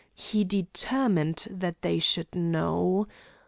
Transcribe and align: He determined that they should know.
He 0.15 0.43
determined 0.43 1.47
that 1.51 1.83
they 1.83 1.99
should 1.99 2.33
know. 2.33 3.05